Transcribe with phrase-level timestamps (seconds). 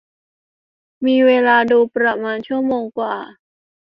[1.05, 3.15] มีเวลาดูประมาณชั่วโมงกว่า